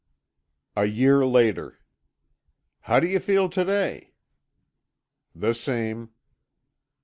[0.75, 1.77] A year later.
[2.79, 4.13] "How do you feel to day?"
[5.35, 6.09] "The same."